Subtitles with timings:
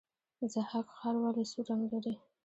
[0.53, 2.13] ضحاک ښار ولې سور رنګ لري؟